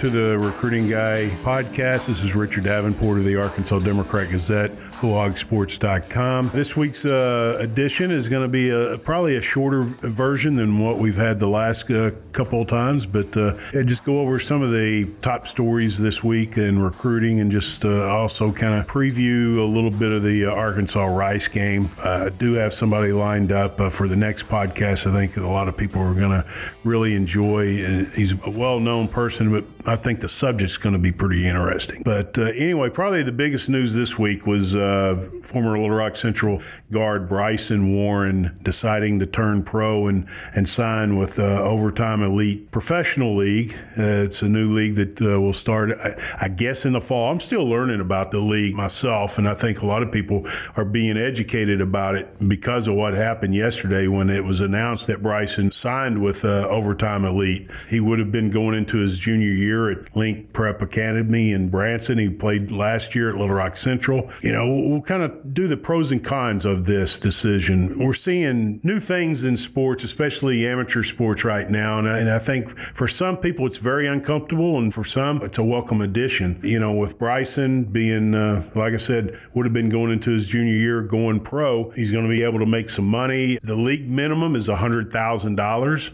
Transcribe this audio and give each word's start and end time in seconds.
To 0.00 0.08
the 0.08 0.38
Recruiting 0.38 0.88
Guy 0.88 1.28
podcast. 1.42 2.06
This 2.06 2.22
is 2.22 2.34
Richard 2.34 2.64
Davenport 2.64 3.18
of 3.18 3.24
the 3.26 3.36
Arkansas 3.36 3.80
Democrat 3.80 4.30
Gazette, 4.30 4.74
HoogSports.com. 4.92 6.52
This 6.54 6.74
week's 6.74 7.04
uh, 7.04 7.58
edition 7.60 8.10
is 8.10 8.26
going 8.26 8.40
to 8.40 8.48
be 8.48 8.70
a, 8.70 8.96
probably 8.96 9.36
a 9.36 9.42
shorter 9.42 9.82
version 9.82 10.56
than 10.56 10.78
what 10.78 10.96
we've 10.96 11.18
had 11.18 11.38
the 11.38 11.48
last 11.48 11.90
uh, 11.90 12.12
couple 12.32 12.62
of 12.62 12.68
times, 12.68 13.04
but 13.04 13.36
uh, 13.36 13.58
just 13.84 14.02
go 14.04 14.20
over 14.20 14.38
some 14.38 14.62
of 14.62 14.72
the 14.72 15.06
top 15.20 15.46
stories 15.46 15.98
this 15.98 16.24
week 16.24 16.56
in 16.56 16.80
recruiting 16.82 17.38
and 17.38 17.52
just 17.52 17.84
uh, 17.84 18.08
also 18.08 18.52
kind 18.52 18.80
of 18.80 18.86
preview 18.86 19.58
a 19.58 19.64
little 19.64 19.90
bit 19.90 20.12
of 20.12 20.22
the 20.22 20.46
uh, 20.46 20.50
Arkansas 20.50 21.04
Rice 21.04 21.46
game. 21.46 21.90
Uh, 22.02 22.24
I 22.24 22.28
do 22.30 22.54
have 22.54 22.72
somebody 22.72 23.12
lined 23.12 23.52
up 23.52 23.76
for 23.92 24.08
the 24.08 24.16
next 24.16 24.48
podcast. 24.48 25.06
I 25.06 25.12
think 25.12 25.36
a 25.36 25.46
lot 25.46 25.68
of 25.68 25.76
people 25.76 26.00
are 26.00 26.14
going 26.14 26.30
to 26.30 26.46
really 26.84 27.14
enjoy. 27.14 28.06
He's 28.14 28.32
a 28.46 28.50
well 28.50 28.80
known 28.80 29.06
person, 29.06 29.52
but 29.52 29.89
I 29.90 29.96
think 29.96 30.20
the 30.20 30.28
subject's 30.28 30.76
going 30.76 30.92
to 30.92 31.00
be 31.00 31.10
pretty 31.10 31.48
interesting. 31.48 32.02
But 32.04 32.38
uh, 32.38 32.42
anyway, 32.42 32.90
probably 32.90 33.24
the 33.24 33.32
biggest 33.32 33.68
news 33.68 33.92
this 33.92 34.16
week 34.16 34.46
was 34.46 34.76
uh, 34.76 35.16
former 35.42 35.72
Little 35.72 35.90
Rock 35.90 36.14
Central 36.14 36.62
guard 36.92 37.28
Bryson 37.28 37.92
Warren 37.92 38.56
deciding 38.62 39.18
to 39.18 39.26
turn 39.26 39.64
pro 39.64 40.06
and, 40.06 40.28
and 40.54 40.68
sign 40.68 41.18
with 41.18 41.40
uh, 41.40 41.42
Overtime 41.42 42.22
Elite 42.22 42.70
Professional 42.70 43.36
League. 43.36 43.72
Uh, 43.98 44.22
it's 44.26 44.42
a 44.42 44.48
new 44.48 44.72
league 44.72 44.94
that 44.94 45.20
uh, 45.20 45.40
will 45.40 45.52
start, 45.52 45.90
I, 45.90 46.12
I, 46.42 46.48
guess, 46.48 46.84
in 46.84 46.92
the 46.92 47.00
fall. 47.00 47.32
I'm 47.32 47.40
still 47.40 47.68
learning 47.68 48.00
about 48.00 48.30
the 48.30 48.38
league 48.38 48.76
myself, 48.76 49.38
and 49.38 49.48
I 49.48 49.54
think 49.54 49.82
a 49.82 49.86
lot 49.86 50.04
of 50.04 50.12
people 50.12 50.46
are 50.76 50.84
being 50.84 51.16
educated 51.16 51.80
about 51.80 52.14
it 52.14 52.48
because 52.48 52.86
of 52.86 52.94
what 52.94 53.14
happened 53.14 53.56
yesterday 53.56 54.06
when 54.06 54.30
it 54.30 54.44
was 54.44 54.60
announced 54.60 55.08
that 55.08 55.20
Bryson 55.20 55.72
signed 55.72 56.22
with 56.22 56.44
uh, 56.44 56.68
Overtime 56.68 57.24
Elite. 57.24 57.68
He 57.88 57.98
would 57.98 58.20
have 58.20 58.30
been 58.30 58.50
going 58.50 58.76
into 58.76 58.98
his 58.98 59.18
junior 59.18 59.50
year 59.50 59.79
at 59.88 60.16
Link 60.16 60.52
Prep 60.52 60.82
Academy 60.82 61.52
in 61.52 61.68
Branson. 61.68 62.18
He 62.18 62.28
played 62.28 62.72
last 62.72 63.14
year 63.14 63.30
at 63.30 63.36
Little 63.36 63.54
Rock 63.54 63.76
Central. 63.76 64.28
You 64.42 64.50
know, 64.50 64.66
we'll 64.68 65.02
kind 65.02 65.22
of 65.22 65.54
do 65.54 65.68
the 65.68 65.76
pros 65.76 66.10
and 66.10 66.24
cons 66.24 66.64
of 66.64 66.86
this 66.86 67.20
decision. 67.20 68.04
We're 68.04 68.12
seeing 68.14 68.80
new 68.82 68.98
things 68.98 69.44
in 69.44 69.56
sports, 69.56 70.02
especially 70.02 70.66
amateur 70.66 71.04
sports 71.04 71.44
right 71.44 71.70
now. 71.70 72.00
And 72.00 72.08
I, 72.08 72.18
and 72.18 72.30
I 72.30 72.40
think 72.40 72.76
for 72.76 73.06
some 73.06 73.36
people, 73.36 73.66
it's 73.66 73.78
very 73.78 74.08
uncomfortable. 74.08 74.76
And 74.78 74.92
for 74.92 75.04
some, 75.04 75.42
it's 75.42 75.58
a 75.58 75.64
welcome 75.64 76.00
addition. 76.00 76.58
You 76.64 76.80
know, 76.80 76.92
with 76.92 77.16
Bryson 77.18 77.84
being, 77.84 78.34
uh, 78.34 78.68
like 78.74 78.94
I 78.94 78.98
said, 78.98 79.38
would 79.54 79.66
have 79.66 79.72
been 79.72 79.88
going 79.88 80.10
into 80.10 80.32
his 80.32 80.48
junior 80.48 80.74
year 80.74 81.02
going 81.02 81.40
pro, 81.40 81.90
he's 81.90 82.10
going 82.10 82.24
to 82.24 82.30
be 82.30 82.42
able 82.42 82.58
to 82.58 82.66
make 82.66 82.90
some 82.90 83.06
money. 83.06 83.58
The 83.62 83.76
league 83.76 84.10
minimum 84.10 84.56
is 84.56 84.66
$100,000 84.66 86.10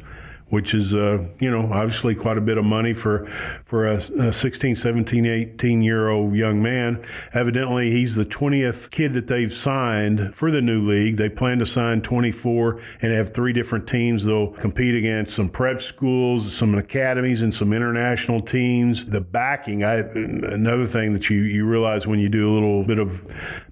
which 0.48 0.74
is, 0.74 0.94
uh, 0.94 1.26
you 1.40 1.50
know, 1.50 1.72
obviously 1.72 2.14
quite 2.14 2.38
a 2.38 2.40
bit 2.40 2.56
of 2.56 2.64
money 2.64 2.94
for, 2.94 3.26
for 3.64 3.86
a, 3.86 3.96
a 3.96 4.32
16, 4.32 4.76
17, 4.76 5.26
18 5.26 5.82
year 5.82 6.08
old 6.08 6.34
young 6.34 6.62
man. 6.62 7.02
Evidently, 7.32 7.90
he's 7.90 8.14
the 8.14 8.24
20th 8.24 8.90
kid 8.90 9.12
that 9.14 9.26
they've 9.26 9.52
signed 9.52 10.34
for 10.34 10.50
the 10.50 10.62
new 10.62 10.88
league. 10.88 11.16
They 11.16 11.28
plan 11.28 11.58
to 11.58 11.66
sign 11.66 12.00
24 12.00 12.80
and 13.02 13.12
have 13.12 13.34
three 13.34 13.52
different 13.52 13.88
teams. 13.88 14.24
They'll 14.24 14.52
compete 14.52 14.94
against 14.94 15.34
some 15.34 15.48
prep 15.48 15.80
schools, 15.80 16.54
some 16.54 16.74
academies, 16.76 17.42
and 17.42 17.52
some 17.52 17.72
international 17.72 18.40
teams. 18.40 19.04
The 19.04 19.20
backing, 19.20 19.82
I, 19.82 19.96
another 19.96 20.86
thing 20.86 21.12
that 21.14 21.28
you, 21.28 21.38
you 21.38 21.66
realize 21.66 22.06
when 22.06 22.20
you 22.20 22.28
do 22.28 22.52
a 22.52 22.54
little 22.54 22.84
bit 22.84 23.00
of 23.00 23.24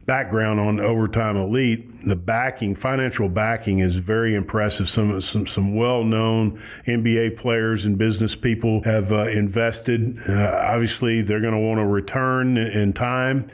background 0.07 0.61
on 0.61 0.81
Overtime 0.81 1.37
Elite, 1.37 2.05
the 2.07 2.17
backing, 2.17 2.75
financial 2.75 3.29
backing 3.29 3.79
is 3.79 3.97
very 3.97 4.35
impressive. 4.35 4.89
Some 4.89 5.21
some, 5.21 5.47
some 5.47 5.75
well 5.75 6.05
known 6.05 6.61
NBA 6.87 7.37
players 7.37 7.85
and 7.85 7.97
business 7.97 8.35
people 8.35 8.83
have 8.85 9.13
uh, 9.13 9.29
invested. 9.29 10.19
Uh, 10.29 10.61
obviously, 10.63 11.23
they're 11.23 11.41
going 11.41 11.55
to 11.55 11.61
want 11.61 11.79
to 11.79 11.87
return 11.87 12.57
in 12.57 12.93
time 12.93 13.47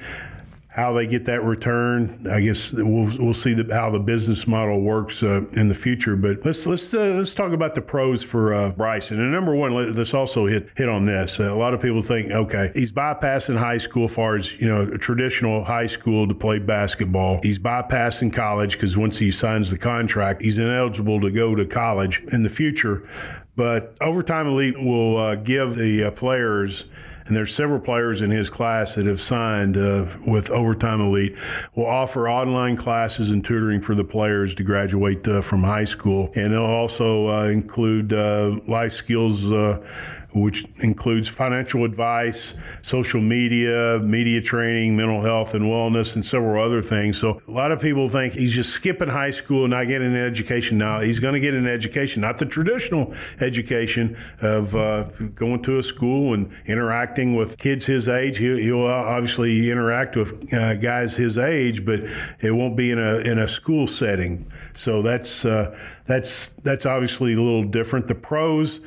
how 0.72 0.92
they 0.92 1.04
get 1.04 1.24
that 1.24 1.42
return, 1.42 2.28
I 2.30 2.40
guess 2.40 2.72
we'll, 2.72 3.10
we'll 3.18 3.34
see 3.34 3.54
the, 3.54 3.74
how 3.74 3.90
the 3.90 3.98
business 3.98 4.46
model 4.46 4.80
works 4.80 5.20
uh, 5.20 5.44
in 5.54 5.68
the 5.68 5.74
future. 5.74 6.14
But 6.14 6.46
let's 6.46 6.64
let's 6.64 6.94
uh, 6.94 7.14
let's 7.16 7.34
talk 7.34 7.52
about 7.52 7.74
the 7.74 7.80
pros 7.80 8.22
for 8.22 8.54
uh, 8.54 8.70
Bryson. 8.70 9.18
And 9.18 9.32
number 9.32 9.54
one, 9.54 9.94
let's 9.94 10.14
also 10.14 10.46
hit 10.46 10.70
hit 10.76 10.88
on 10.88 11.06
this. 11.06 11.40
a 11.40 11.54
lot 11.54 11.74
of 11.74 11.82
people 11.82 12.02
think, 12.02 12.30
okay, 12.30 12.70
he's 12.72 12.92
bypassing 12.92 13.56
high 13.58 13.78
school 13.78 14.04
as 14.04 14.14
far 14.14 14.36
as 14.36 14.52
you 14.60 14.68
know 14.68 14.96
traditional 14.96 15.64
high 15.64 15.88
school 15.88 16.28
to 16.28 16.34
play 16.34 16.60
basketball. 16.60 17.40
He's 17.42 17.58
bypassing 17.58 18.32
college 18.32 18.74
because 18.74 18.96
once 18.96 19.18
he 19.18 19.32
signs 19.32 19.70
the 19.70 19.78
contract, 19.78 20.40
he's 20.40 20.58
ineligible 20.58 21.20
to 21.20 21.32
go 21.32 21.56
to 21.56 21.66
college 21.66 22.22
in 22.30 22.44
the 22.44 22.48
future. 22.48 23.08
But 23.56 23.96
Overtime 24.00 24.46
Elite 24.46 24.78
will 24.78 25.16
uh, 25.16 25.34
give 25.34 25.74
the 25.74 26.04
uh, 26.04 26.10
players 26.12 26.84
and 27.30 27.36
there's 27.36 27.54
several 27.54 27.78
players 27.78 28.22
in 28.22 28.32
his 28.32 28.50
class 28.50 28.96
that 28.96 29.06
have 29.06 29.20
signed 29.20 29.76
uh, 29.76 30.04
with 30.26 30.50
Overtime 30.50 31.00
Elite. 31.00 31.36
Will 31.76 31.86
offer 31.86 32.28
online 32.28 32.76
classes 32.76 33.30
and 33.30 33.44
tutoring 33.44 33.80
for 33.80 33.94
the 33.94 34.02
players 34.02 34.52
to 34.56 34.64
graduate 34.64 35.28
uh, 35.28 35.40
from 35.40 35.62
high 35.62 35.84
school, 35.84 36.32
and 36.34 36.52
they'll 36.52 36.64
also 36.64 37.28
uh, 37.28 37.44
include 37.44 38.12
uh, 38.12 38.58
life 38.66 38.92
skills 38.92 39.52
uh, 39.52 39.80
which 40.32 40.64
includes 40.76 41.28
financial 41.28 41.84
advice, 41.84 42.54
social 42.82 43.20
media, 43.20 43.98
media 43.98 44.40
training, 44.40 44.96
mental 44.96 45.22
health 45.22 45.54
and 45.54 45.64
wellness, 45.64 46.14
and 46.14 46.24
several 46.24 46.62
other 46.62 46.80
things. 46.80 47.18
So 47.18 47.40
a 47.46 47.50
lot 47.50 47.72
of 47.72 47.80
people 47.80 48.08
think 48.08 48.34
he's 48.34 48.54
just 48.54 48.70
skipping 48.70 49.08
high 49.08 49.32
school 49.32 49.64
and 49.64 49.70
not 49.72 49.86
getting 49.86 50.08
an 50.08 50.16
education. 50.16 50.78
Now 50.78 51.00
he's 51.00 51.18
going 51.18 51.34
to 51.34 51.40
get 51.40 51.54
an 51.54 51.66
education, 51.66 52.22
not 52.22 52.38
the 52.38 52.46
traditional 52.46 53.14
education 53.40 54.16
of 54.40 54.74
uh, 54.74 55.04
going 55.34 55.62
to 55.62 55.78
a 55.78 55.82
school 55.82 56.34
and 56.34 56.52
interacting 56.66 57.34
with 57.34 57.58
kids 57.58 57.86
his 57.86 58.08
age. 58.08 58.38
He'll, 58.38 58.56
he'll 58.56 58.86
obviously 58.86 59.70
interact 59.70 60.16
with 60.16 60.52
uh, 60.52 60.74
guys 60.74 61.16
his 61.16 61.38
age, 61.38 61.84
but 61.84 62.00
it 62.40 62.52
won't 62.52 62.76
be 62.76 62.90
in 62.90 62.98
a 62.98 63.18
in 63.18 63.38
a 63.38 63.48
school 63.48 63.86
setting. 63.86 64.50
So 64.74 65.02
that's 65.02 65.44
uh, 65.44 65.76
that's 66.06 66.48
that's 66.48 66.86
obviously 66.86 67.34
a 67.34 67.40
little 67.40 67.64
different. 67.64 68.06
The 68.06 68.14
pros 68.14 68.80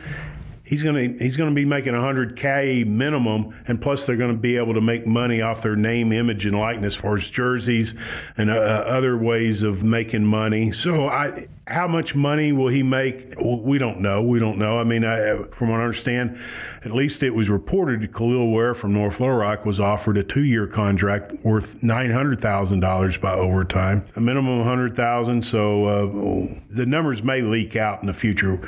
he's 0.73 0.81
going 0.81 0.95
to 0.95 1.23
he's 1.23 1.37
going 1.37 1.49
to 1.49 1.55
be 1.55 1.65
making 1.65 1.93
100k 1.93 2.83
minimum 2.87 3.55
and 3.67 3.79
plus 3.79 4.07
they're 4.07 4.17
going 4.17 4.35
to 4.35 4.41
be 4.41 4.57
able 4.57 4.73
to 4.73 4.81
make 4.81 5.05
money 5.05 5.39
off 5.39 5.61
their 5.61 5.75
name 5.75 6.11
image 6.11 6.47
and 6.47 6.57
likeness 6.57 6.95
for 6.95 7.15
his 7.15 7.29
jerseys 7.29 7.93
and 8.35 8.49
uh, 8.49 8.53
other 8.53 9.15
ways 9.15 9.61
of 9.61 9.83
making 9.83 10.25
money 10.25 10.71
so 10.71 11.07
i 11.07 11.47
how 11.65 11.87
much 11.87 12.13
money 12.13 12.51
will 12.51 12.67
he 12.67 12.83
make? 12.83 13.35
We 13.39 13.77
don't 13.77 14.01
know. 14.01 14.21
We 14.21 14.37
don't 14.37 14.57
know. 14.57 14.79
I 14.79 14.83
mean, 14.83 15.05
I, 15.05 15.43
from 15.51 15.69
what 15.69 15.79
I 15.79 15.83
understand, 15.83 16.37
at 16.83 16.91
least 16.91 17.23
it 17.23 17.29
was 17.29 17.49
reported 17.49 18.01
that 18.01 18.11
Kel'el 18.11 18.51
Ware 18.51 18.73
from 18.73 18.91
North 18.91 19.21
Little 19.21 19.37
Rock 19.37 19.65
was 19.65 19.79
offered 19.79 20.17
a 20.17 20.25
two-year 20.25 20.67
contract 20.67 21.33
worth 21.45 21.81
nine 21.81 22.11
hundred 22.11 22.41
thousand 22.41 22.81
dollars 22.81 23.17
by 23.17 23.31
overtime, 23.31 24.03
a 24.17 24.19
minimum 24.19 24.59
of 24.59 24.65
hundred 24.65 24.93
thousand. 24.93 25.45
So 25.45 25.85
uh, 25.85 26.59
the 26.69 26.85
numbers 26.85 27.23
may 27.23 27.41
leak 27.41 27.77
out 27.77 28.01
in 28.01 28.07
the 28.07 28.13
future, 28.13 28.59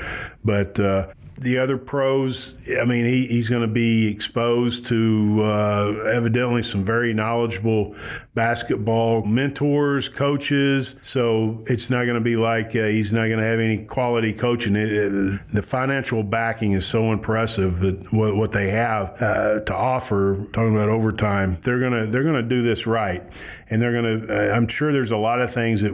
but. 0.42 0.80
Uh, 0.80 1.08
the 1.38 1.58
other 1.58 1.78
pros, 1.78 2.58
I 2.80 2.86
mean, 2.86 3.06
he, 3.06 3.28
he's 3.28 3.50
going 3.50 3.62
to 3.62 3.68
be 3.68 4.08
exposed 4.08 4.86
to 4.88 5.42
uh, 5.44 6.04
evidently 6.14 6.64
some 6.64 6.82
very 6.82 7.14
knowledgeable 7.14 7.96
basketball 8.34 9.24
mentors, 9.26 10.08
coaches. 10.08 10.96
So 11.02 11.64
it's 11.68 11.90
not 11.90 12.04
going 12.04 12.16
to 12.16 12.22
be 12.22 12.38
like 12.38 12.68
uh, 12.76 12.86
he's 12.86 13.12
not 13.12 13.28
going 13.28 13.40
to 13.40 13.46
have 13.46 13.60
any 13.60 13.84
quality 13.86 14.32
coaching. 14.34 14.76
It, 14.76 14.92
it, 14.92 15.42
the 15.52 15.62
financial 15.62 16.24
backing 16.24 16.72
is 16.72 16.86
so 16.86 17.12
impressive 17.12 17.80
that 17.80 18.14
what, 18.14 18.36
what 18.36 18.52
they 18.54 18.70
have 18.70 19.22
uh, 19.22 19.60
to 19.62 19.76
offer. 19.76 20.46
Talking 20.54 20.76
about 20.76 20.90
overtime, 20.90 21.58
they're 21.64 21.80
gonna 21.80 22.08
they're 22.08 22.24
gonna 22.24 22.44
do 22.44 22.62
this 22.62 22.88
right, 22.88 23.24
and 23.70 23.82
they're 23.82 23.94
gonna. 23.94 24.26
Uh, 24.28 24.54
I'm 24.54 24.68
sure 24.68 24.92
there's 24.92 25.12
a 25.12 25.18
lot 25.18 25.42
of 25.42 25.54
things 25.54 25.82
that 25.82 25.94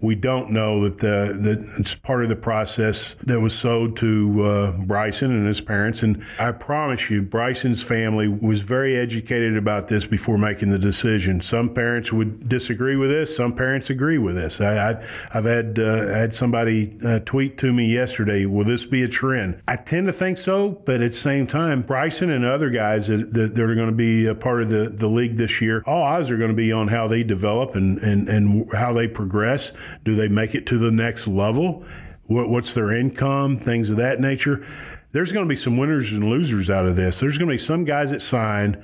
we 0.00 0.16
don't 0.16 0.50
know 0.50 0.88
that 0.88 0.98
the, 0.98 1.38
that 1.40 1.74
it's 1.78 1.94
part 1.94 2.24
of 2.24 2.28
the 2.28 2.36
process 2.36 3.14
that 3.22 3.40
was 3.40 3.56
sold 3.56 3.96
to 3.98 4.44
uh, 4.44 4.72
Bryson 4.72 5.30
and 5.30 5.46
his 5.46 5.60
parents. 5.60 6.02
And 6.02 6.24
I 6.38 6.50
promise 6.50 7.08
you, 7.08 7.22
Bryson's 7.22 7.82
family 7.82 8.26
was 8.26 8.60
very 8.62 8.96
educated 8.96 9.56
about 9.56 9.86
this 9.88 10.04
before 10.04 10.38
making 10.38 10.70
the 10.70 10.78
decision. 10.78 11.40
Some 11.40 11.68
parents 11.72 12.12
would 12.12 12.48
disagree 12.48 12.96
with 12.96 13.10
this. 13.10 13.34
Some 13.36 13.54
parents 13.54 13.90
agree 13.90 14.18
with 14.18 14.34
this. 14.34 14.60
I, 14.60 15.00
have 15.30 15.44
had 15.44 15.78
uh, 15.78 16.06
had 16.08 16.34
somebody 16.34 16.98
uh, 17.04 17.20
tweet 17.20 17.56
to 17.58 17.72
me 17.72 17.92
yesterday, 17.92 18.44
"Will 18.44 18.64
this 18.64 18.84
be 18.84 19.02
a 19.02 19.08
trend?" 19.08 19.62
I 19.68 19.76
tend 19.76 20.06
to 20.06 20.12
think 20.12 20.38
so, 20.38 20.82
but 20.84 21.00
at 21.00 21.12
the 21.12 21.16
same 21.16 21.46
time, 21.46 21.82
Bryson 21.82 22.30
and 22.30 22.44
other 22.44 22.70
guys 22.70 23.06
that, 23.06 23.32
that, 23.32 23.54
that 23.54 23.62
are 23.62 23.74
going 23.74 23.88
to 23.88 23.92
be 23.94 24.26
a 24.26 24.34
part 24.34 24.62
of 24.62 24.68
the, 24.68 24.88
the 24.88 25.08
league 25.08 25.36
this 25.36 25.60
year, 25.60 25.82
all 25.86 26.02
eyes 26.02 26.30
are 26.30 26.36
going 26.36 26.50
to 26.50 26.56
be 26.56 26.72
on 26.72 26.88
how 26.92 27.08
they 27.08 27.24
develop 27.24 27.74
and, 27.74 27.98
and, 27.98 28.28
and 28.28 28.72
how 28.72 28.92
they 28.92 29.08
progress 29.08 29.72
do 30.04 30.14
they 30.14 30.28
make 30.28 30.54
it 30.54 30.66
to 30.66 30.78
the 30.78 30.92
next 30.92 31.26
level? 31.26 31.84
What, 32.26 32.48
what's 32.48 32.72
their 32.72 32.92
income? 32.92 33.56
Things 33.58 33.90
of 33.90 33.96
that 33.96 34.20
nature. 34.20 34.64
There's 35.10 35.32
going 35.32 35.44
to 35.44 35.48
be 35.48 35.56
some 35.56 35.76
winners 35.76 36.12
and 36.12 36.24
losers 36.24 36.70
out 36.70 36.86
of 36.86 36.96
this. 36.96 37.18
There's 37.18 37.36
going 37.36 37.48
to 37.48 37.54
be 37.54 37.58
some 37.58 37.84
guys 37.84 38.12
that 38.12 38.22
sign 38.22 38.82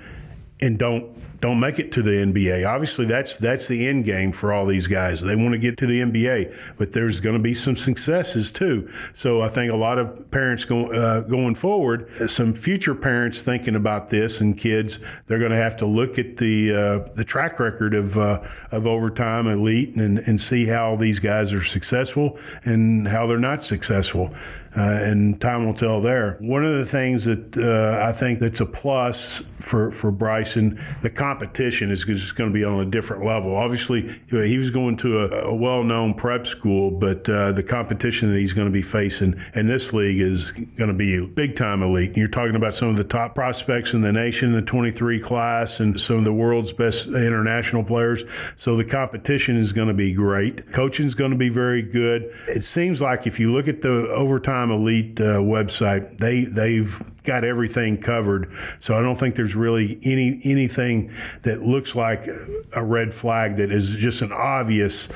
and 0.60 0.78
don't 0.78 1.16
don't 1.40 1.60
make 1.60 1.78
it 1.78 1.92
to 1.92 2.02
the 2.02 2.10
NBA. 2.10 2.68
Obviously, 2.68 3.06
that's 3.06 3.36
that's 3.36 3.68
the 3.68 3.86
end 3.86 4.04
game 4.04 4.32
for 4.32 4.52
all 4.52 4.66
these 4.66 4.86
guys. 4.86 5.20
They 5.20 5.36
want 5.36 5.52
to 5.52 5.58
get 5.58 5.76
to 5.78 5.86
the 5.86 6.00
NBA, 6.00 6.74
but 6.76 6.92
there's 6.92 7.20
going 7.20 7.36
to 7.36 7.42
be 7.42 7.54
some 7.54 7.76
successes 7.76 8.50
too. 8.50 8.90
So 9.14 9.40
I 9.40 9.48
think 9.48 9.72
a 9.72 9.76
lot 9.76 9.98
of 9.98 10.30
parents 10.30 10.64
go, 10.64 10.92
uh, 10.92 11.20
going 11.20 11.54
forward, 11.54 12.08
some 12.28 12.54
future 12.54 12.94
parents 12.94 13.40
thinking 13.40 13.76
about 13.76 14.08
this 14.08 14.40
and 14.40 14.58
kids, 14.58 14.98
they're 15.26 15.38
going 15.38 15.52
to 15.52 15.56
have 15.56 15.76
to 15.78 15.86
look 15.86 16.18
at 16.18 16.38
the 16.38 16.74
uh, 16.74 17.12
the 17.14 17.24
track 17.24 17.60
record 17.60 17.94
of 17.94 18.18
uh, 18.18 18.42
of 18.72 18.86
overtime 18.86 19.46
elite 19.46 19.94
and 19.94 20.18
and 20.18 20.40
see 20.40 20.66
how 20.66 20.96
these 20.96 21.20
guys 21.20 21.52
are 21.52 21.62
successful 21.64 22.38
and 22.64 23.08
how 23.08 23.26
they're 23.26 23.38
not 23.38 23.62
successful 23.62 24.34
uh, 24.76 24.80
and 24.80 25.40
time 25.40 25.66
will 25.66 25.74
tell 25.74 26.00
there. 26.00 26.36
One 26.40 26.64
of 26.64 26.78
the 26.78 26.86
things 26.86 27.24
that 27.24 27.56
uh, 27.56 28.04
I 28.04 28.12
think 28.12 28.38
that's 28.38 28.60
a 28.60 28.66
plus 28.66 29.42
for, 29.60 29.90
for 29.90 30.10
Bryson, 30.10 30.78
the 31.02 31.10
competition 31.28 31.90
is 31.90 32.04
just 32.04 32.36
going 32.36 32.48
to 32.48 32.54
be 32.54 32.64
on 32.64 32.80
a 32.80 32.86
different 32.86 33.22
level. 33.22 33.54
Obviously, 33.54 34.18
he 34.30 34.56
was 34.56 34.70
going 34.70 34.96
to 34.96 35.18
a, 35.18 35.48
a 35.48 35.54
well 35.54 35.84
known 35.84 36.14
prep 36.14 36.46
school, 36.46 36.90
but 36.90 37.28
uh, 37.28 37.52
the 37.52 37.62
competition 37.62 38.30
that 38.30 38.38
he's 38.38 38.54
going 38.54 38.66
to 38.66 38.72
be 38.72 38.80
facing 38.80 39.38
in 39.54 39.66
this 39.66 39.92
league 39.92 40.20
is 40.20 40.52
going 40.52 40.88
to 40.88 40.94
be 40.94 41.26
big 41.26 41.54
time 41.54 41.82
elite. 41.82 42.16
You're 42.16 42.28
talking 42.28 42.56
about 42.56 42.74
some 42.74 42.88
of 42.88 42.96
the 42.96 43.04
top 43.04 43.34
prospects 43.34 43.92
in 43.92 44.00
the 44.00 44.10
nation, 44.12 44.52
the 44.52 44.62
23 44.62 45.20
class, 45.20 45.80
and 45.80 46.00
some 46.00 46.16
of 46.16 46.24
the 46.24 46.32
world's 46.32 46.72
best 46.72 47.06
international 47.08 47.84
players. 47.84 48.24
So 48.56 48.76
the 48.76 48.84
competition 48.84 49.58
is 49.58 49.72
going 49.72 49.88
to 49.88 49.94
be 49.94 50.14
great. 50.14 50.72
Coaching 50.72 51.04
is 51.04 51.14
going 51.14 51.32
to 51.32 51.36
be 51.36 51.50
very 51.50 51.82
good. 51.82 52.32
It 52.48 52.64
seems 52.64 53.02
like 53.02 53.26
if 53.26 53.38
you 53.38 53.52
look 53.52 53.68
at 53.68 53.82
the 53.82 54.08
overtime 54.14 54.70
Elite 54.70 55.20
uh, 55.20 55.40
website, 55.40 56.16
they 56.16 56.44
they've 56.44 57.02
got 57.28 57.44
everything 57.44 57.98
covered. 57.98 58.50
So 58.80 58.98
I 58.98 59.02
don't 59.02 59.16
think 59.16 59.34
there's 59.34 59.54
really 59.54 59.98
any 60.02 60.40
anything 60.44 61.10
that 61.42 61.62
looks 61.62 61.94
like 61.94 62.26
a 62.74 62.82
red 62.82 63.12
flag 63.14 63.56
that 63.56 63.72
is 63.72 63.94
just 63.94 64.22
an 64.22 64.32
obvious 64.32 65.08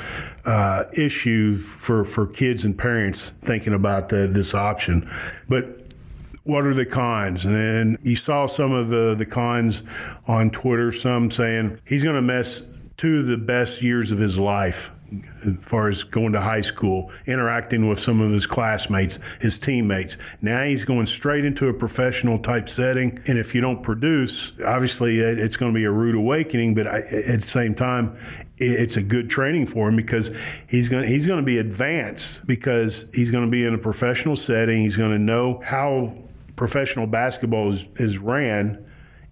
uh, 0.44 0.84
issue 0.96 1.56
for 1.56 2.04
for 2.04 2.26
kids 2.26 2.64
and 2.64 2.76
parents 2.76 3.30
thinking 3.42 3.72
about 3.72 4.08
the, 4.08 4.26
this 4.26 4.54
option. 4.54 5.08
But 5.48 5.82
what 6.44 6.64
are 6.64 6.74
the 6.74 6.86
cons? 6.86 7.44
And 7.44 7.98
you 8.02 8.16
saw 8.16 8.46
some 8.46 8.72
of 8.72 8.88
the, 8.88 9.14
the 9.14 9.26
cons 9.26 9.82
on 10.26 10.50
Twitter, 10.50 10.90
some 10.90 11.30
saying 11.30 11.78
he's 11.86 12.02
going 12.02 12.16
to 12.16 12.22
miss 12.22 12.66
two 12.96 13.20
of 13.20 13.26
the 13.26 13.36
best 13.36 13.82
years 13.82 14.10
of 14.10 14.18
his 14.18 14.38
life 14.38 14.90
as 15.44 15.56
far 15.60 15.88
as 15.88 16.02
going 16.02 16.32
to 16.32 16.40
high 16.40 16.60
school, 16.60 17.10
interacting 17.26 17.88
with 17.88 17.98
some 17.98 18.20
of 18.20 18.30
his 18.30 18.46
classmates, 18.46 19.18
his 19.40 19.58
teammates. 19.58 20.16
Now 20.40 20.64
he's 20.64 20.84
going 20.84 21.06
straight 21.06 21.44
into 21.44 21.68
a 21.68 21.74
professional 21.74 22.38
type 22.38 22.68
setting. 22.68 23.20
And 23.26 23.38
if 23.38 23.54
you 23.54 23.60
don't 23.60 23.82
produce, 23.82 24.52
obviously 24.64 25.18
it's 25.20 25.56
going 25.56 25.72
to 25.72 25.76
be 25.76 25.84
a 25.84 25.90
rude 25.90 26.14
awakening, 26.14 26.74
but 26.74 26.86
at 26.86 27.40
the 27.40 27.40
same 27.40 27.74
time, 27.74 28.16
it's 28.58 28.96
a 28.96 29.02
good 29.02 29.28
training 29.28 29.66
for 29.66 29.88
him 29.88 29.96
because 29.96 30.34
he's 30.68 30.88
going 30.88 31.02
to, 31.02 31.08
he's 31.08 31.26
going 31.26 31.40
to 31.40 31.46
be 31.46 31.58
advanced 31.58 32.46
because 32.46 33.06
he's 33.12 33.30
going 33.30 33.44
to 33.44 33.50
be 33.50 33.64
in 33.64 33.74
a 33.74 33.78
professional 33.78 34.36
setting. 34.36 34.82
He's 34.82 34.96
going 34.96 35.10
to 35.10 35.18
know 35.18 35.60
how 35.64 36.14
professional 36.54 37.06
basketball 37.06 37.72
is, 37.72 37.88
is 37.96 38.18
ran 38.18 38.84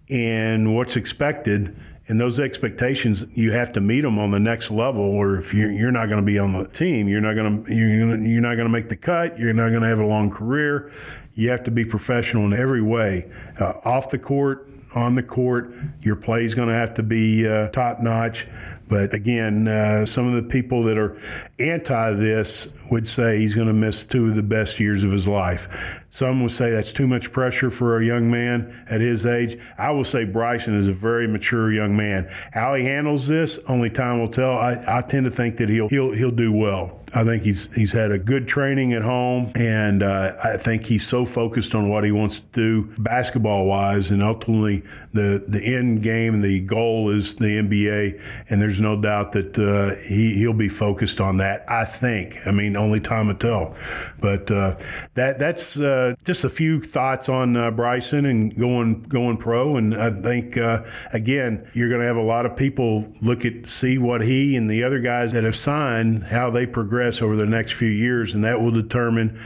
and 0.09 0.75
what's 0.75 0.97
expected 0.97 1.77
and 2.11 2.21
those 2.21 2.41
expectations 2.41 3.25
you 3.35 3.53
have 3.53 3.71
to 3.71 3.81
meet 3.81 4.01
them 4.01 4.19
on 4.19 4.33
the 4.33 4.41
next 4.41 4.71
level 4.71 5.03
or 5.03 5.37
if 5.37 5.55
you're, 5.55 5.71
you're 5.71 5.93
not 5.93 6.07
going 6.07 6.21
to 6.21 6.27
be 6.27 6.41
on 6.41 6.53
the 6.53 6.67
team 6.67 7.09
you're 7.09 7.21
not 7.21 7.35
going 7.35 7.65
to 7.65 7.73
you're, 7.73 8.01
gonna, 8.01 8.29
you're 8.29 8.41
not 8.41 8.57
going 8.57 8.67
to 8.67 8.73
make 8.73 8.89
the 8.89 8.97
cut 8.97 9.39
you're 9.39 9.53
not 9.53 9.69
going 9.69 9.83
to 9.83 9.89
have 9.89 10.01
a 10.01 10.07
long 10.07 10.29
career. 10.29 10.93
You 11.35 11.51
have 11.51 11.63
to 11.65 11.71
be 11.71 11.85
professional 11.85 12.45
in 12.45 12.53
every 12.53 12.83
way 12.83 13.31
uh, 13.59 13.75
off 13.85 14.11
the 14.11 14.19
court 14.19 14.69
on 14.95 15.15
the 15.15 15.23
court. 15.23 15.73
Your 16.03 16.17
play 16.17 16.45
is 16.45 16.55
going 16.55 16.69
to 16.69 16.75
have 16.75 16.95
to 16.95 17.05
be 17.05 17.47
uh, 17.49 17.69
top 17.69 18.01
notch 18.01 18.47
but 18.91 19.15
again, 19.15 19.69
uh, 19.69 20.05
some 20.05 20.27
of 20.27 20.35
the 20.35 20.43
people 20.43 20.83
that 20.83 20.99
are 20.99 21.17
anti 21.61 22.13
this 22.15 22.67
would 22.91 23.07
say 23.07 23.39
he's 23.39 23.55
going 23.55 23.69
to 23.69 23.73
miss 23.73 24.05
two 24.05 24.27
of 24.27 24.35
the 24.35 24.43
best 24.43 24.81
years 24.81 25.05
of 25.05 25.13
his 25.13 25.29
life. 25.29 26.00
Some 26.11 26.43
would 26.43 26.51
say 26.51 26.73
that's 26.73 26.93
too 26.93 27.07
much 27.07 27.31
pressure 27.33 27.71
for 27.71 27.99
a 27.99 28.05
young 28.05 28.31
man 28.31 28.85
at 28.91 29.01
his 29.01 29.25
age. 29.25 29.61
I 29.79 29.93
will 29.93 30.05
say 30.05 30.25
Bryson 30.25 30.75
is 30.75 30.89
a 30.89 30.93
very 30.93 31.29
mature 31.29 31.73
young 31.73 31.97
man. 31.97 32.29
How 32.53 32.75
he 32.75 32.85
handles 32.85 33.29
this, 33.29 33.59
only 33.69 33.91
time 33.91 34.19
will 34.19 34.29
tell. 34.29 34.59
I, 34.59 34.83
I 34.87 35.03
tend 35.03 35.25
to 35.25 35.31
think 35.31 35.57
that 35.57 35.69
he'll 35.69 35.89
he'll 35.89 36.13
he'll 36.13 36.31
do 36.33 36.53
well. 36.53 37.00
I 37.13 37.25
think 37.25 37.43
he's 37.43 37.75
he's 37.75 37.93
had 37.93 38.13
a 38.13 38.19
good 38.19 38.47
training 38.47 38.93
at 38.93 39.03
home, 39.03 39.51
and 39.57 40.03
uh, 40.03 40.33
I 40.45 40.57
think 40.57 40.85
he's 40.85 41.07
so 41.07 41.27
focused 41.27 41.75
on 41.75 41.89
what 41.89 42.05
he 42.05 42.13
wants 42.13 42.39
to 42.41 42.47
do 42.53 43.03
basketball 43.03 43.67
wise, 43.67 44.11
and 44.11 44.23
ultimately 44.23 44.85
the 45.13 45.45
the 45.47 45.61
end 45.61 46.03
game, 46.03 46.41
the 46.41 46.61
goal 46.61 47.11
is 47.11 47.35
the 47.35 47.59
NBA, 47.59 48.21
and 48.49 48.63
there's 48.63 48.81
no 48.81 49.01
doubt 49.01 49.33
that 49.33 49.59
uh, 49.59 49.97
he 50.09 50.35
he'll 50.35 50.53
be 50.53 50.69
focused 50.69 51.21
on 51.21 51.39
that. 51.39 51.69
I 51.69 51.85
think. 51.85 52.37
I 52.47 52.53
mean, 52.53 52.77
only 52.77 53.01
time 53.01 53.27
will 53.27 53.35
tell, 53.35 53.75
but 54.21 54.49
uh, 54.51 54.77
that 55.15 55.41
that's 55.41 55.77
uh, 55.77 56.15
just 56.25 56.45
a 56.45 56.51
few 56.51 56.81
thoughts 56.81 57.29
on 57.29 57.57
uh, 57.57 57.73
Bryson 57.73 58.25
and 58.25 58.57
going 58.57 59.03
going 59.03 59.37
pro, 59.37 59.77
and 59.77 59.97
I 59.97 60.11
think 60.11 60.57
uh, 60.57 60.85
again 61.13 61.69
you're 61.75 61.89
going 61.89 62.03
to 62.03 62.07
have 62.07 62.17
a 62.17 62.23
lot 62.23 62.47
of 62.47 62.57
people 62.57 63.13
look 63.21 63.45
at 63.45 63.67
see 63.67 63.99
what 63.99 64.21
he 64.21 64.55
and 64.55 64.71
the 64.71 64.85
other 64.85 65.01
guys 65.01 65.33
that 65.33 65.43
have 65.43 65.57
signed 65.57 66.25
how 66.25 66.51
they 66.51 66.67
progress 66.67 67.00
progress 67.01 67.23
over 67.23 67.35
the 67.35 67.47
next 67.47 67.73
few 67.73 67.89
years, 67.89 68.35
and 68.35 68.45
that 68.45 68.61
will 68.61 68.71
determine 68.71 69.39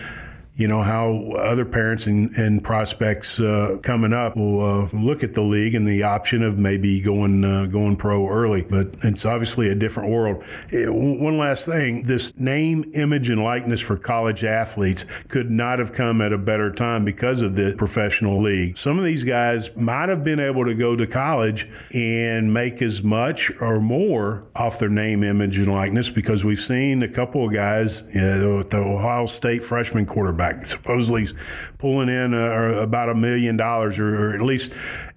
you 0.56 0.68
know 0.68 0.82
how 0.82 1.32
other 1.32 1.64
parents 1.64 2.06
and, 2.06 2.30
and 2.36 2.62
prospects 2.62 3.40
uh, 3.40 3.76
coming 3.82 4.12
up 4.12 4.36
will 4.36 4.84
uh, 4.84 4.88
look 4.92 5.24
at 5.24 5.34
the 5.34 5.42
league 5.42 5.74
and 5.74 5.86
the 5.86 6.04
option 6.04 6.44
of 6.44 6.58
maybe 6.58 7.00
going 7.00 7.44
uh, 7.44 7.66
going 7.66 7.96
pro 7.96 8.28
early. 8.28 8.62
But 8.62 8.94
it's 9.02 9.24
obviously 9.24 9.68
a 9.68 9.74
different 9.74 10.10
world. 10.10 10.44
Eh, 10.72 10.86
one 10.86 11.38
last 11.38 11.66
thing: 11.66 12.04
this 12.04 12.38
name, 12.38 12.84
image, 12.94 13.30
and 13.30 13.42
likeness 13.42 13.80
for 13.80 13.96
college 13.96 14.44
athletes 14.44 15.04
could 15.28 15.50
not 15.50 15.80
have 15.80 15.92
come 15.92 16.20
at 16.20 16.32
a 16.32 16.38
better 16.38 16.70
time 16.72 17.04
because 17.04 17.42
of 17.42 17.56
the 17.56 17.74
professional 17.76 18.40
league. 18.40 18.78
Some 18.78 18.96
of 18.96 19.04
these 19.04 19.24
guys 19.24 19.74
might 19.74 20.08
have 20.08 20.22
been 20.22 20.38
able 20.38 20.64
to 20.66 20.74
go 20.74 20.94
to 20.94 21.06
college 21.06 21.68
and 21.92 22.54
make 22.54 22.80
as 22.80 23.02
much 23.02 23.50
or 23.60 23.80
more 23.80 24.44
off 24.54 24.78
their 24.78 24.88
name, 24.88 25.24
image, 25.24 25.58
and 25.58 25.72
likeness 25.72 26.10
because 26.10 26.44
we've 26.44 26.60
seen 26.60 27.02
a 27.02 27.08
couple 27.08 27.44
of 27.44 27.52
guys 27.52 28.04
you 28.14 28.20
know, 28.20 28.62
the 28.62 28.76
Ohio 28.76 29.26
State 29.26 29.64
freshman 29.64 30.06
quarterback 30.06 30.43
Supposedly 30.66 31.22
he's 31.22 31.34
pulling 31.78 32.08
in 32.08 32.34
uh, 32.34 32.80
about 32.80 33.08
a 33.08 33.14
million 33.14 33.56
dollars, 33.56 33.98
or 33.98 34.34
at 34.34 34.42
least 34.42 34.72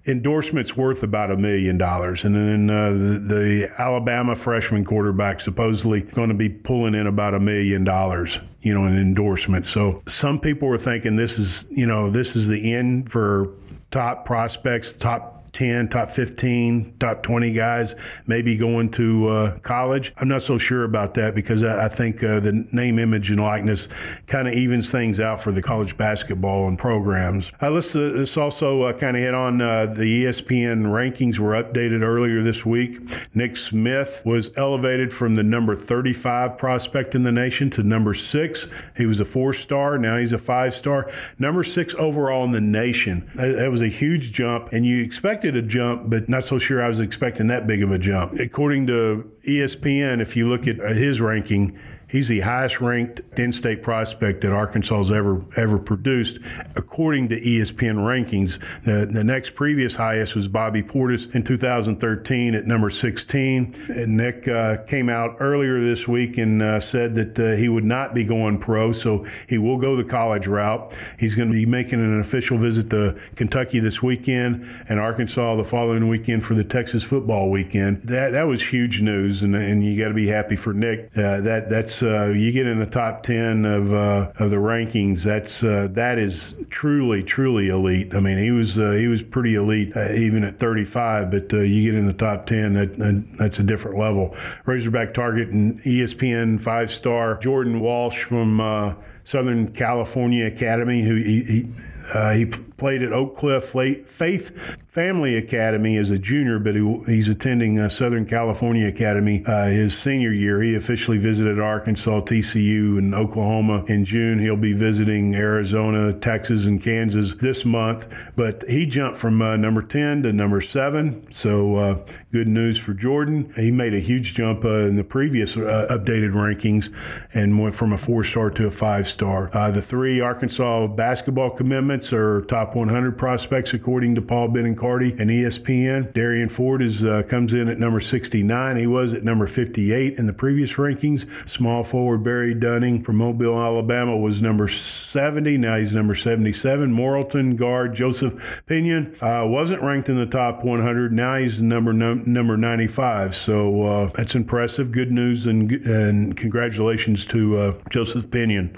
endorsements 0.06 0.76
worth 0.76 1.02
about 1.02 1.30
a 1.30 1.36
million 1.36 1.78
dollars. 1.78 2.24
And 2.24 2.34
then 2.34 2.70
uh, 2.70 2.90
the, 2.90 3.34
the 3.34 3.70
Alabama 3.78 4.34
freshman 4.36 4.84
quarterback 4.84 5.40
supposedly 5.40 6.02
going 6.02 6.28
to 6.28 6.34
be 6.34 6.48
pulling 6.48 6.94
in 6.94 7.06
about 7.06 7.34
a 7.34 7.40
million 7.40 7.84
dollars 7.84 8.38
you 8.60 8.74
know, 8.74 8.84
an 8.84 8.98
endorsement. 8.98 9.66
So 9.66 10.02
some 10.06 10.38
people 10.40 10.68
were 10.68 10.78
thinking 10.78 11.16
this 11.16 11.38
is, 11.38 11.66
you 11.70 11.86
know, 11.86 12.10
this 12.10 12.34
is 12.34 12.48
the 12.48 12.74
end 12.74 13.10
for 13.10 13.54
top 13.90 14.24
prospects, 14.24 14.96
top 14.96 15.37
10, 15.52 15.88
top 15.88 16.08
15, 16.08 16.98
top 16.98 17.22
20 17.22 17.52
guys 17.52 17.94
maybe 18.26 18.56
going 18.56 18.90
to 18.90 19.28
uh, 19.28 19.58
college. 19.60 20.12
I'm 20.18 20.28
not 20.28 20.42
so 20.42 20.58
sure 20.58 20.84
about 20.84 21.14
that 21.14 21.34
because 21.34 21.62
I, 21.62 21.86
I 21.86 21.88
think 21.88 22.22
uh, 22.22 22.40
the 22.40 22.66
name, 22.72 22.98
image, 22.98 23.30
and 23.30 23.40
likeness 23.40 23.88
kind 24.26 24.46
of 24.46 24.54
evens 24.54 24.90
things 24.90 25.18
out 25.18 25.40
for 25.40 25.52
the 25.52 25.62
college 25.62 25.96
basketball 25.96 26.68
and 26.68 26.78
programs. 26.78 27.50
Uh, 27.60 27.70
let's, 27.70 27.94
let's 27.94 28.36
also 28.36 28.92
kind 28.94 29.16
of 29.16 29.22
hit 29.22 29.34
on 29.34 29.60
uh, 29.60 29.86
the 29.86 30.24
ESPN 30.24 30.86
rankings 30.86 31.38
were 31.38 31.52
updated 31.52 32.02
earlier 32.02 32.42
this 32.42 32.64
week. 32.64 32.98
Nick 33.34 33.56
Smith 33.56 34.22
was 34.24 34.50
elevated 34.56 35.12
from 35.12 35.34
the 35.34 35.42
number 35.42 35.74
35 35.74 36.58
prospect 36.58 37.14
in 37.14 37.22
the 37.22 37.32
nation 37.32 37.70
to 37.70 37.82
number 37.82 38.14
six. 38.14 38.68
He 38.96 39.06
was 39.06 39.20
a 39.20 39.24
four 39.24 39.52
star. 39.52 39.98
Now 39.98 40.18
he's 40.18 40.32
a 40.32 40.38
five 40.38 40.74
star. 40.74 41.10
Number 41.38 41.62
six 41.62 41.94
overall 41.94 42.44
in 42.44 42.52
the 42.52 42.60
nation. 42.60 43.30
That, 43.34 43.56
that 43.56 43.70
was 43.70 43.80
a 43.80 43.88
huge 43.88 44.32
jump, 44.32 44.72
and 44.72 44.84
you 44.84 45.02
expected 45.02 45.37
expected 45.38 45.64
a 45.64 45.66
jump, 45.66 46.10
but 46.10 46.28
not 46.28 46.42
so 46.42 46.58
sure 46.58 46.82
I 46.82 46.88
was 46.88 46.98
expecting 46.98 47.46
that 47.46 47.68
big 47.68 47.80
of 47.80 47.92
a 47.92 47.98
jump. 47.98 48.32
According 48.40 48.88
to 48.88 49.30
ESPN, 49.46 50.20
if 50.20 50.34
you 50.34 50.48
look 50.48 50.66
at 50.66 50.80
uh, 50.80 50.88
his 50.88 51.20
ranking, 51.20 51.78
He's 52.08 52.28
the 52.28 52.40
highest 52.40 52.80
ranked 52.80 53.20
in-state 53.38 53.82
prospect 53.82 54.40
that 54.40 54.52
Arkansas 54.52 54.96
has 54.96 55.10
ever 55.10 55.44
ever 55.56 55.78
produced, 55.78 56.38
according 56.74 57.28
to 57.28 57.40
ESPN 57.40 57.96
rankings. 57.96 58.58
The, 58.84 59.06
the 59.06 59.22
next 59.22 59.54
previous 59.54 59.96
highest 59.96 60.34
was 60.34 60.48
Bobby 60.48 60.82
Portis 60.82 61.34
in 61.34 61.42
2013 61.42 62.54
at 62.54 62.64
number 62.64 62.88
16. 62.88 63.74
And 63.88 64.16
Nick 64.16 64.48
uh, 64.48 64.78
came 64.84 65.10
out 65.10 65.36
earlier 65.38 65.80
this 65.80 66.08
week 66.08 66.38
and 66.38 66.62
uh, 66.62 66.80
said 66.80 67.14
that 67.16 67.38
uh, 67.38 67.56
he 67.56 67.68
would 67.68 67.84
not 67.84 68.14
be 68.14 68.24
going 68.24 68.58
pro, 68.58 68.92
so 68.92 69.26
he 69.46 69.58
will 69.58 69.76
go 69.76 69.96
the 69.96 70.04
college 70.04 70.46
route. 70.46 70.96
He's 71.18 71.34
going 71.34 71.48
to 71.48 71.54
be 71.54 71.66
making 71.66 72.00
an 72.00 72.20
official 72.20 72.56
visit 72.56 72.88
to 72.90 73.18
Kentucky 73.36 73.80
this 73.80 74.02
weekend 74.02 74.66
and 74.88 74.98
Arkansas 74.98 75.56
the 75.56 75.64
following 75.64 76.08
weekend 76.08 76.44
for 76.44 76.54
the 76.54 76.64
Texas 76.64 77.04
football 77.04 77.50
weekend. 77.50 78.02
That 78.04 78.30
that 78.30 78.44
was 78.44 78.68
huge 78.68 79.02
news, 79.02 79.42
and, 79.42 79.54
and 79.54 79.84
you 79.84 80.00
got 80.00 80.08
to 80.08 80.14
be 80.14 80.28
happy 80.28 80.56
for 80.56 80.72
Nick. 80.72 81.10
Uh, 81.16 81.40
that 81.40 81.68
that's 81.68 81.97
that's 81.98 82.02
uh, 82.02 82.32
you 82.32 82.52
get 82.52 82.66
in 82.66 82.78
the 82.78 82.86
top 82.86 83.22
ten 83.22 83.64
of 83.64 83.92
uh, 83.92 84.32
of 84.38 84.50
the 84.50 84.56
rankings. 84.56 85.22
That's 85.22 85.62
uh, 85.62 85.88
that 85.92 86.18
is 86.18 86.54
truly 86.70 87.22
truly 87.22 87.68
elite. 87.68 88.14
I 88.14 88.20
mean, 88.20 88.38
he 88.38 88.50
was 88.50 88.78
uh, 88.78 88.92
he 88.92 89.06
was 89.06 89.22
pretty 89.22 89.54
elite 89.54 89.96
uh, 89.96 90.12
even 90.12 90.44
at 90.44 90.58
35. 90.58 91.30
But 91.30 91.52
uh, 91.52 91.58
you 91.60 91.90
get 91.90 91.98
in 91.98 92.06
the 92.06 92.12
top 92.12 92.46
ten, 92.46 92.74
that, 92.74 92.94
that, 92.94 93.24
that's 93.38 93.58
a 93.58 93.62
different 93.62 93.98
level. 93.98 94.36
Razorback 94.64 95.14
target 95.14 95.48
and 95.48 95.80
ESPN 95.80 96.60
five 96.60 96.90
star 96.90 97.38
Jordan 97.38 97.80
Walsh 97.80 98.22
from 98.22 98.96
Southern 99.28 99.70
California 99.74 100.46
Academy, 100.46 101.02
who 101.02 101.16
he 101.16 101.42
he, 101.42 101.68
uh, 102.14 102.32
he, 102.32 102.46
played 102.78 103.02
at 103.02 103.12
Oak 103.12 103.36
Cliff 103.36 103.64
Faith 103.64 104.76
Family 104.86 105.36
Academy 105.36 105.96
as 105.96 106.10
a 106.10 106.18
junior, 106.18 106.58
but 106.60 106.74
he, 106.74 107.02
he's 107.06 107.28
attending 107.28 107.78
uh, 107.78 107.88
Southern 107.88 108.24
California 108.24 108.86
Academy 108.86 109.44
uh, 109.44 109.66
his 109.66 109.98
senior 109.98 110.32
year. 110.32 110.62
He 110.62 110.74
officially 110.76 111.18
visited 111.18 111.58
Arkansas, 111.60 112.20
TCU, 112.20 112.96
and 112.98 113.14
Oklahoma 113.14 113.84
in 113.86 114.04
June. 114.04 114.38
He'll 114.38 114.56
be 114.56 114.72
visiting 114.72 115.34
Arizona, 115.34 116.12
Texas, 116.12 116.66
and 116.66 116.80
Kansas 116.80 117.34
this 117.34 117.64
month. 117.64 118.06
But 118.36 118.62
he 118.68 118.86
jumped 118.86 119.18
from 119.18 119.42
uh, 119.42 119.56
number 119.56 119.82
10 119.82 120.22
to 120.22 120.32
number 120.32 120.60
7, 120.60 121.30
so 121.32 121.76
uh, 121.76 122.06
good 122.30 122.48
news 122.48 122.78
for 122.78 122.94
Jordan. 122.94 123.52
He 123.56 123.72
made 123.72 123.92
a 123.92 124.00
huge 124.00 124.34
jump 124.34 124.64
uh, 124.64 124.86
in 124.86 124.94
the 124.94 125.04
previous 125.04 125.56
updated 125.56 126.32
rankings 126.32 126.94
and 127.34 127.60
went 127.60 127.74
from 127.74 127.92
a 127.92 127.98
four 127.98 128.22
star 128.22 128.50
to 128.50 128.66
a 128.66 128.70
five 128.70 129.08
star. 129.18 129.50
the 129.72 129.82
three 129.82 130.20
Arkansas 130.20 130.86
basketball 130.86 131.50
commitments 131.50 132.12
are 132.12 132.42
top 132.42 132.76
100 132.76 133.18
prospects 133.18 133.74
according 133.74 134.14
to 134.14 134.22
Paul 134.22 134.48
Biancardi 134.48 135.18
and 135.18 135.28
ESPN. 135.28 136.12
Darian 136.12 136.48
Ford 136.48 136.80
is 136.80 137.04
uh, 137.04 137.24
comes 137.28 137.52
in 137.52 137.68
at 137.68 137.80
number 137.80 137.98
69. 137.98 138.76
He 138.76 138.86
was 138.86 139.12
at 139.12 139.24
number 139.24 139.48
58 139.48 140.16
in 140.16 140.26
the 140.26 140.32
previous 140.32 140.74
rankings. 140.74 141.26
Small 141.48 141.82
forward 141.82 142.22
Barry 142.22 142.54
Dunning 142.54 143.02
from 143.02 143.16
Mobile, 143.16 143.58
Alabama 143.58 144.16
was 144.16 144.40
number 144.40 144.68
70. 144.68 145.58
Now 145.58 145.78
he's 145.78 145.92
number 145.92 146.14
77. 146.14 146.94
Morrilton 146.94 147.56
guard 147.56 147.96
Joseph 147.96 148.62
Pinion 148.66 149.20
uh, 149.20 149.48
wasn't 149.48 149.82
ranked 149.82 150.08
in 150.08 150.16
the 150.16 150.26
top 150.26 150.62
100. 150.62 151.12
Now 151.12 151.38
he's 151.38 151.60
number 151.60 151.92
no, 151.92 152.14
number 152.14 152.56
95. 152.56 153.34
So 153.34 153.82
uh, 153.82 154.10
that's 154.14 154.36
impressive. 154.36 154.92
Good 154.92 155.10
news 155.10 155.44
and 155.44 155.72
and 155.72 156.36
congratulations 156.36 157.26
to 157.26 157.58
uh, 157.58 157.78
Joseph 157.90 158.30
Pinion. 158.30 158.76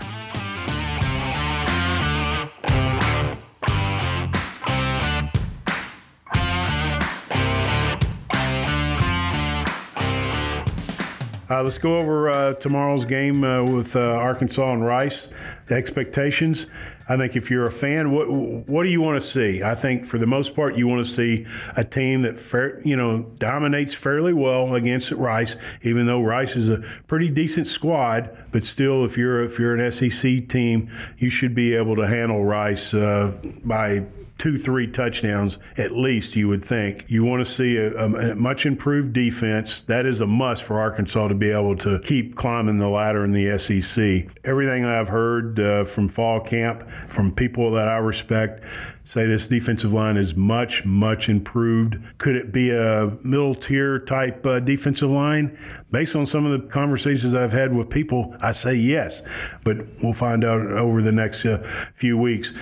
Uh, 11.50 11.64
let's 11.64 11.78
go 11.78 11.99
over 11.99 12.30
uh, 12.30 12.54
tomorrow's 12.54 13.04
game 13.04 13.42
uh, 13.42 13.64
with 13.64 13.97
uh, 13.97 14.00
Arkansas 14.00 14.73
and 14.73 14.87
Rice. 14.87 15.26
The 15.66 15.75
expectations. 15.75 16.66
I 17.11 17.17
think 17.17 17.35
if 17.35 17.50
you're 17.50 17.67
a 17.67 17.73
fan, 17.73 18.12
what 18.12 18.31
what 18.31 18.85
do 18.85 18.88
you 18.88 19.02
want 19.02 19.21
to 19.21 19.26
see? 19.26 19.64
I 19.64 19.75
think 19.75 20.05
for 20.05 20.17
the 20.17 20.29
most 20.29 20.55
part, 20.55 20.76
you 20.76 20.87
want 20.87 21.05
to 21.05 21.11
see 21.11 21.45
a 21.76 21.83
team 21.83 22.23
that 22.23 22.38
fair, 22.38 22.81
you 22.87 22.97
know 22.97 23.25
dominates 23.37 23.95
fairly 23.95 24.33
well 24.33 24.76
against 24.76 25.11
Rice. 25.11 25.57
Even 25.83 26.07
though 26.07 26.23
Rice 26.23 26.55
is 26.55 26.69
a 26.69 26.79
pretty 27.09 27.29
decent 27.29 27.67
squad, 27.67 28.31
but 28.52 28.62
still, 28.62 29.05
if 29.05 29.19
you're 29.19 29.43
if 29.43 29.59
you're 29.59 29.75
an 29.75 29.90
SEC 29.90 30.49
team, 30.49 30.88
you 31.19 31.31
should 31.31 31.52
be 31.52 31.75
able 31.75 31.97
to 31.97 32.07
handle 32.07 32.45
Rice 32.45 32.95
uh, 32.95 33.37
by 33.64 34.07
two, 34.40 34.57
three 34.57 34.87
touchdowns 34.87 35.59
at 35.76 35.93
least, 35.93 36.35
you 36.35 36.49
would 36.49 36.64
think. 36.64 37.05
You 37.09 37.25
want 37.25 37.45
to 37.47 37.52
see 37.52 37.76
a, 37.76 37.95
a, 38.05 38.35
much 38.35 38.64
improved 38.64 39.12
defense. 39.12 39.83
That 39.83 40.07
is 40.07 40.23
a 40.23 40.26
must 40.26 40.62
for 40.62 40.81
Arkansas 40.81 41.29
to 41.29 41.35
be 41.35 41.50
able 41.50 41.76
to 41.76 42.00
keep 42.00 42.37
climbing 42.37 42.79
the 42.79 42.88
ladder 42.88 43.23
in 43.23 43.33
the 43.33 43.59
SEC. 43.59 44.29
Everything 44.43 44.87
I've 44.87 45.09
heard 45.09 45.61
uh, 45.61 45.85
from 45.85 46.09
fall 46.09 46.40
camp, 46.40 46.88
from 47.09 47.33
people 47.33 47.73
that 47.73 47.88
I 47.88 47.97
respect, 47.97 48.64
say 49.04 49.26
this 49.26 49.49
defensive 49.49 49.92
line 49.92 50.16
is 50.16 50.37
much, 50.37 50.85
much 50.85 51.28
improved. 51.28 51.97
Could 52.19 52.37
it 52.37 52.52
be 52.52 52.71
a 52.71 53.16
middle 53.23 53.54
tier 53.54 53.99
type 53.99 54.45
uh, 54.47 54.61
defensive 54.61 55.11
line? 55.11 55.59
Based 55.90 56.14
on 56.14 56.26
some 56.26 56.47
of 56.47 56.61
the 56.61 56.69
conversations 56.69 57.35
I've 57.35 57.52
had 57.52 57.75
with 57.75 57.90
people, 57.90 58.37
I 58.40 58.52
say 58.52 58.75
yes, 58.75 59.23
but 59.64 59.78
we'll 60.02 60.12
find 60.12 60.45
out 60.45 60.61
over 60.61 61.02
the 61.02 61.12
next 61.12 61.45
uh, 61.45 61.59
few 61.95 62.16
weeks. 62.16 62.52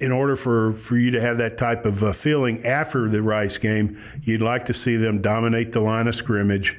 In 0.00 0.12
order 0.12 0.36
for, 0.36 0.72
for 0.74 0.96
you 0.96 1.10
to 1.12 1.20
have 1.20 1.38
that 1.38 1.56
type 1.56 1.86
of 1.86 2.02
uh, 2.02 2.12
feeling 2.12 2.64
after 2.64 3.08
the 3.08 3.22
Rice 3.22 3.56
game, 3.56 3.98
you'd 4.22 4.42
like 4.42 4.66
to 4.66 4.74
see 4.74 4.96
them 4.96 5.22
dominate 5.22 5.72
the 5.72 5.80
line 5.80 6.08
of 6.08 6.14
scrimmage 6.14 6.78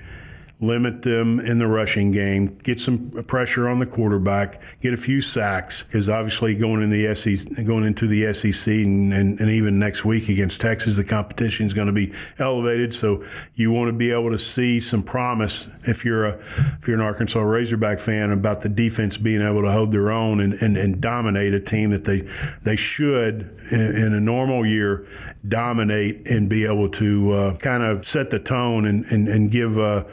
limit 0.62 1.02
them 1.02 1.40
in 1.40 1.60
the 1.60 1.68
rushing 1.68 2.12
game, 2.12 2.58
get 2.64 2.80
some 2.80 3.12
pressure 3.28 3.68
on 3.68 3.80
the 3.80 3.86
quarterback, 3.86 4.62
get 4.82 4.94
a 4.94 4.98
few 4.98 5.20
sacks. 5.20 5.84
Because 5.84 6.08
obviously 6.08 6.56
going 6.56 6.82
in 6.82 6.90
the 6.90 7.14
SEC, 7.14 7.66
going 7.66 7.84
into 7.84 8.08
the 8.08 8.32
SEC, 8.34 8.74
and, 8.74 9.14
and, 9.14 9.40
and 9.40 9.50
even 9.50 9.78
next 9.78 10.06
week 10.06 10.30
against 10.30 10.62
Texas, 10.62 10.96
the 10.96 11.04
competition 11.04 11.66
is 11.66 11.74
going 11.74 11.88
to 11.88 11.94
be 11.94 12.14
elevated. 12.40 12.94
So 12.94 13.24
you 13.56 13.72
want 13.72 13.90
to 13.90 13.94
be 13.94 14.12
able 14.12 14.32
to 14.32 14.40
see 14.40 14.80
some 14.80 15.04
promise 15.04 15.68
if 15.84 16.06
you're 16.06 16.26
a 16.26 16.40
if 16.80 16.88
you're 16.88 16.98
an 16.98 17.04
Arkansas 17.04 17.42
Razorback 17.42 18.00
fan 18.00 18.32
about 18.32 18.62
the 18.62 18.70
defense 18.70 19.18
being 19.18 19.42
able 19.42 19.62
to 19.64 19.72
hold 19.72 19.92
their 19.92 20.10
own 20.10 20.40
and, 20.40 20.54
and, 20.54 20.78
and 20.78 21.02
dominate 21.02 21.54
a 21.54 21.60
team 21.60 21.90
that 21.90 22.06
they 22.06 22.22
they 22.64 22.78
should 22.78 23.58
in, 23.72 23.82
in 23.82 24.14
a 24.14 24.22
normal 24.22 24.66
year 24.66 25.06
dominate 25.46 26.26
and 26.28 26.50
be 26.50 26.66
able 26.66 26.90
to 26.90 27.32
uh, 27.34 27.58
kind 27.58 27.84
of 27.84 28.06
set 28.06 28.30
the 28.30 28.40
tone 28.40 28.86
and 28.86 29.04
and, 29.06 29.28
and 29.28 29.52
give. 29.52 29.78
Uh, 29.78 30.06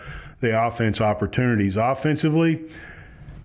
the 0.43 0.67
offense 0.67 1.01
opportunities. 1.01 1.77
Offensively, 1.77 2.69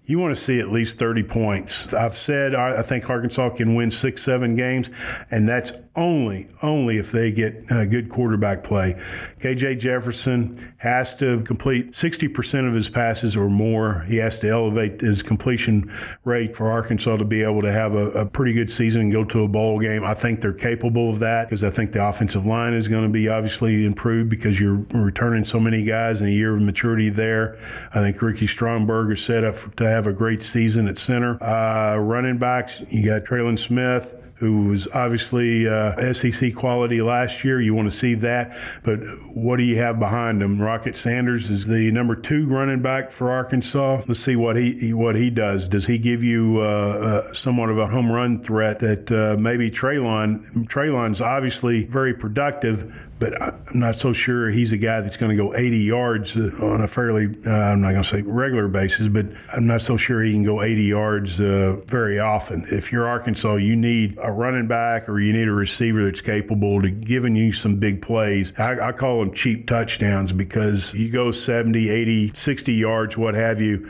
you 0.06 0.20
want 0.20 0.36
to 0.36 0.42
see 0.42 0.60
at 0.60 0.70
least 0.70 0.98
30 0.98 1.24
points. 1.24 1.94
I've 1.94 2.18
said 2.18 2.56
I 2.56 2.82
think 2.82 3.10
Arkansas 3.10 3.51
can 3.51 3.75
win 3.75 3.92
six, 3.92 4.24
seven 4.24 4.56
games, 4.56 4.89
and 5.32 5.48
that's 5.48 5.72
only, 5.98 6.48
only 6.62 7.00
if 7.00 7.12
they 7.12 7.32
get 7.32 7.70
uh, 7.72 7.84
good 7.86 8.08
quarterback 8.08 8.63
play. 8.63 8.94
KJ 9.39 9.80
Jefferson 9.80 10.74
has 10.77 11.16
to 11.18 11.42
complete 11.42 11.92
60% 11.92 12.68
of 12.68 12.75
his 12.75 12.88
passes 12.88 13.36
or 13.36 13.50
more. 13.50 14.01
He 14.08 14.18
has 14.18 14.38
to 14.39 14.50
elevate 14.50 15.01
his 15.01 15.24
completion 15.24 15.92
rate 16.24 16.56
for 16.56 16.72
Arkansas 16.72 17.18
to 17.18 17.25
be 17.25 17.42
able 17.42 17.63
to 17.63 17.72
have 17.72 17.96
a, 17.96 18.10
a 18.12 18.25
pretty 18.27 18.54
good 18.54 18.70
season 18.70 19.01
and 19.01 19.12
go 19.12 19.24
to 19.25 19.44
a 19.44 19.48
bowl 19.48 19.80
game. 19.80 20.04
I 20.04 20.13
think 20.13 20.39
they're 20.39 20.54
capable 20.54 21.10
of 21.10 21.20
that 21.20 21.48
because 21.48 21.63
I 21.63 21.72
think 21.72 21.94
the 21.94 22.08
offensive 22.08 22.46
line 22.46 22.74
is 22.74 22.88
going 22.88 23.04
to 23.04 23.10
be 23.10 23.27
obviously 23.27 23.84
improved 23.84 24.30
because 24.30 24.60
you're 24.60 24.86
returning 24.92 25.46
so 25.46 25.60
many 25.60 25.84
guys 25.84 26.22
in 26.22 26.27
a 26.27 26.32
year 26.32 26.56
of 26.56 26.62
maturity 26.62 27.10
there. 27.10 27.58
I 27.92 28.01
think 28.01 28.22
Ricky 28.22 28.46
Stromberg 28.46 29.12
is 29.12 29.25
set 29.25 29.44
up 29.44 29.75
to 29.77 29.89
have 29.89 30.06
a 30.06 30.13
great 30.13 30.44
season 30.44 30.88
at 30.88 31.00
center. 31.00 31.44
Uh, 31.44 31.98
running 31.98 32.38
backs, 32.38 32.84
you 32.92 33.04
got 33.04 33.24
Trelon 33.24 33.58
Smith 33.58 34.13
who 34.39 34.67
was 34.67 34.88
obviously 34.94 35.67
uh, 35.67 36.13
SEC 36.13 36.53
quality 36.53 37.01
last 37.01 37.44
year. 37.44 37.60
You 37.60 37.74
want 37.74 37.91
to 37.91 37.98
see 37.98 38.13
that, 38.15 38.56
but 38.84 39.00
what 39.34 39.58
do 39.58 39.63
you 39.63 39.77
have 39.77 40.00
behind 40.00 40.41
him? 40.41 40.62
Rocket 40.62 40.96
Sanders 40.96 41.50
is 41.50 41.65
the 41.65 41.91
number 41.91 42.15
two 42.15 42.46
running 42.48 42.82
back 42.82 43.12
for 43.12 43.32
Arkansas. 43.32 44.03
Let's 44.08 44.20
see 44.20 44.36
what 44.36 44.56
he 44.56 44.94
what 44.94 45.15
he 45.15 45.29
does. 45.29 45.67
Does 45.67 45.88
he 45.88 45.98
give 45.98 46.24
you 46.24 46.60
uh, 46.60 46.63
uh, 46.63 47.34
somewhat 47.34 47.70
of 47.70 47.77
a 47.77 47.88
home 47.88 48.12
run 48.12 48.41
threat 48.41 48.79
that 48.79 49.12
uh, 49.12 49.39
maybe 49.39 49.72
Trelon? 49.72 50.67
Trelon's 50.67 51.22
obviously 51.22 51.86
very 51.86 52.13
productive, 52.13 52.94
but 53.20 53.41
I'm 53.41 53.79
not 53.79 53.96
so 53.96 54.13
sure 54.13 54.50
he's 54.51 54.72
a 54.72 54.77
guy 54.77 55.01
that's 55.01 55.17
going 55.17 55.36
to 55.36 55.36
go 55.36 55.56
80 55.56 55.77
yards 55.79 56.38
uh, 56.38 56.51
on 56.62 56.82
a 56.82 56.88
fairly, 56.88 57.25
uh, 57.46 57.51
I'm 57.51 57.82
not 57.82 57.91
going 57.91 58.03
to 58.03 58.10
say 58.10 58.22
regular 58.22 58.67
basis, 58.67 59.08
but 59.08 59.25
I'm 59.51 59.65
not 59.65 59.82
so 59.82 59.98
sure 59.98 60.22
he 60.22 60.32
can 60.34 60.44
go 60.44 60.62
80 60.62 60.84
yards 60.84 61.39
uh, 61.39 61.82
very 61.88 62.20
often. 62.20 62.65
If 62.70 62.91
you're 62.91 63.08
Arkansas, 63.08 63.56
you 63.56 63.75
need 63.75 64.20
a 64.27 64.31
running 64.31 64.67
back 64.67 65.07
or 65.07 65.19
you 65.19 65.31
need 65.31 65.48
a 65.48 65.53
receiver 65.53 66.03
that's 66.03 66.19
capable 66.19 66.84
of 66.84 67.01
giving 67.05 67.34
you 67.36 67.53
some 67.53 67.77
big 67.77 68.01
plays. 68.01 68.51
I, 68.57 68.89
I 68.89 68.91
call 68.91 69.22
them 69.22 69.34
cheap 69.34 69.67
touchdowns 69.67 70.34
because 70.34 70.93
you 70.93 71.10
go 71.10 71.31
70, 71.31 71.89
80, 71.89 72.34
60 72.34 72.74
yards, 72.74 73.17
what 73.17 73.36
have 73.36 73.62
you 73.62 73.89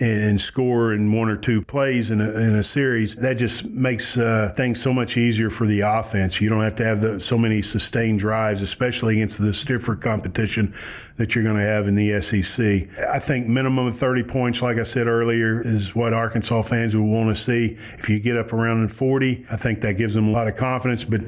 and 0.00 0.40
score 0.40 0.92
in 0.92 1.12
one 1.12 1.28
or 1.28 1.36
two 1.36 1.62
plays 1.62 2.10
in 2.10 2.20
a, 2.20 2.30
in 2.30 2.54
a 2.54 2.64
series, 2.64 3.14
that 3.16 3.34
just 3.34 3.64
makes 3.66 4.18
uh, 4.18 4.52
things 4.56 4.82
so 4.82 4.92
much 4.92 5.16
easier 5.16 5.50
for 5.50 5.66
the 5.66 5.80
offense. 5.80 6.40
You 6.40 6.48
don't 6.48 6.62
have 6.62 6.76
to 6.76 6.84
have 6.84 7.00
the, 7.00 7.20
so 7.20 7.38
many 7.38 7.62
sustained 7.62 8.18
drives, 8.18 8.60
especially 8.60 9.16
against 9.16 9.38
the 9.38 9.54
stiffer 9.54 9.94
competition 9.94 10.74
that 11.16 11.34
you're 11.34 11.44
going 11.44 11.56
to 11.56 11.62
have 11.62 11.86
in 11.86 11.94
the 11.94 12.20
SEC. 12.20 12.88
I 13.08 13.20
think 13.20 13.46
minimum 13.46 13.86
of 13.86 13.96
30 13.96 14.24
points, 14.24 14.62
like 14.62 14.78
I 14.78 14.82
said 14.82 15.06
earlier, 15.06 15.60
is 15.60 15.94
what 15.94 16.12
Arkansas 16.12 16.62
fans 16.62 16.96
would 16.96 17.04
want 17.04 17.34
to 17.34 17.40
see. 17.40 17.78
If 17.98 18.08
you 18.08 18.18
get 18.18 18.36
up 18.36 18.52
around 18.52 18.88
40, 18.88 19.46
I 19.48 19.56
think 19.56 19.80
that 19.82 19.96
gives 19.96 20.14
them 20.14 20.26
a 20.26 20.32
lot 20.32 20.48
of 20.48 20.56
confidence. 20.56 21.04
But 21.04 21.22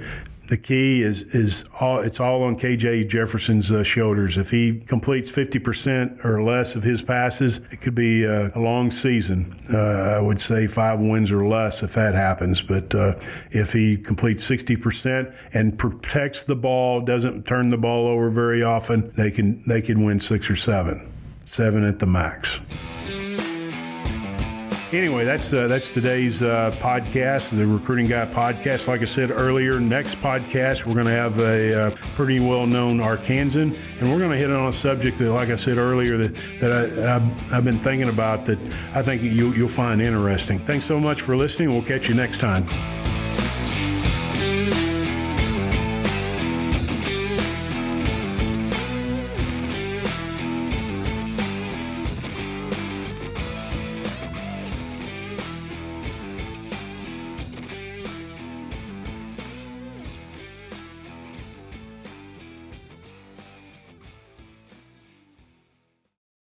the 0.49 0.57
key 0.57 1.03
is 1.03 1.23
is 1.35 1.65
all 1.81 2.01
it's 2.01 2.21
all 2.21 2.43
on 2.43 2.57
KJ 2.57 3.09
Jefferson's 3.09 3.71
uh, 3.71 3.83
shoulders. 3.83 4.37
If 4.37 4.51
he 4.51 4.81
completes 4.81 5.31
50% 5.31 6.25
or 6.25 6.43
less 6.43 6.75
of 6.75 6.83
his 6.83 7.03
passes, 7.03 7.59
it 7.71 7.81
could 7.81 7.95
be 7.95 8.27
uh, 8.27 8.51
a 8.55 8.61
long 8.61 8.91
season. 8.91 9.57
Uh, 9.73 9.79
I 9.79 10.21
would 10.21 10.41
say 10.41 10.67
five 10.67 11.01
wins 11.01 11.33
or 11.33 11.47
less 11.47 11.83
if 11.83 11.95
that 11.95 12.15
happens. 12.15 12.63
But 12.63 12.95
uh, 12.95 13.15
if 13.51 13.73
he 13.73 13.97
completes 13.97 14.49
60% 14.49 15.35
and 15.53 15.79
protects 15.79 16.45
the 16.45 16.57
ball, 16.57 17.01
doesn't 17.01 17.47
turn 17.47 17.71
the 17.71 17.79
ball 17.79 18.07
over 18.07 18.31
very 18.31 18.63
often, 18.63 19.13
they 19.17 19.31
can 19.31 19.63
they 19.67 19.83
can 19.83 20.05
win 20.05 20.21
six 20.21 20.51
or 20.51 20.57
seven, 20.57 21.13
seven 21.45 21.85
at 21.85 21.99
the 21.99 22.07
max. 22.07 22.61
Anyway, 24.93 25.25
that's 25.25 25.53
uh, 25.53 25.67
that's 25.67 25.93
today's 25.93 26.41
uh, 26.43 26.71
podcast, 26.79 27.51
the 27.51 27.67
Recruiting 27.67 28.07
Guy 28.07 28.25
podcast. 28.27 28.87
Like 28.87 29.03
I 29.03 29.05
said 29.05 29.33
earlier, 29.33 29.81
next 29.81 30.15
podcast 30.17 30.87
we're 30.87 30.95
going 30.95 31.07
to 31.07 31.13
have 31.13 31.41
a 31.41 31.87
uh, 31.87 31.91
pretty 32.15 32.39
well-known 32.39 32.99
Arkansan, 32.99 33.77
and 34.01 34.13
we're 34.13 34.19
going 34.19 34.31
to 34.31 34.37
hit 34.37 34.51
on 34.53 34.69
a 34.69 34.73
subject 34.73 35.19
that, 35.19 35.33
like 35.33 35.49
I 35.49 35.57
said 35.57 35.79
earlier, 35.79 36.17
that 36.19 36.37
that 36.61 36.73
I, 36.73 37.09
have 37.09 37.53
I've 37.53 37.65
been 37.65 37.81
thinking 37.81 38.09
about 38.09 38.47
that 38.47 38.61
I 38.95 39.03
think 39.03 39.23
you, 39.23 39.53
you'll 39.55 39.69
find 39.69 40.01
interesting. 40.01 40.61
Thanks 40.61 40.85
so 40.85 41.01
much 41.01 41.21
for 41.21 41.37
listening. 41.37 41.71
We'll 41.71 41.83
catch 41.83 42.09
you 42.09 42.15
next 42.15 42.39
time. 42.39 42.69